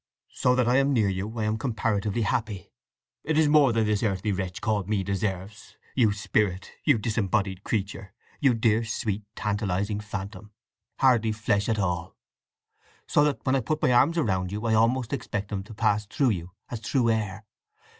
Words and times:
"So 0.31 0.55
that 0.55 0.67
I 0.67 0.77
am 0.77 0.93
near 0.93 1.09
you, 1.09 1.37
I 1.37 1.43
am 1.43 1.59
comparatively 1.59 2.23
happy. 2.23 2.71
It 3.23 3.37
is 3.37 3.47
more 3.47 3.71
than 3.71 3.85
this 3.85 4.01
earthly 4.01 4.31
wretch 4.31 4.59
called 4.59 4.89
Me 4.89 5.03
deserves—you 5.03 6.11
spirit, 6.13 6.71
you 6.83 6.97
disembodied 6.97 7.63
creature, 7.63 8.11
you 8.39 8.55
dear, 8.55 8.83
sweet, 8.83 9.21
tantalizing 9.35 9.99
phantom—hardly 9.99 11.33
flesh 11.33 11.69
at 11.69 11.77
all; 11.77 12.15
so 13.05 13.23
that 13.25 13.45
when 13.45 13.55
I 13.55 13.59
put 13.59 13.83
my 13.83 13.93
arms 13.93 14.17
round 14.17 14.51
you 14.51 14.65
I 14.65 14.73
almost 14.73 15.13
expect 15.13 15.49
them 15.49 15.61
to 15.65 15.73
pass 15.75 16.07
through 16.07 16.31
you 16.31 16.49
as 16.69 16.79
through 16.79 17.11
air! 17.11 17.45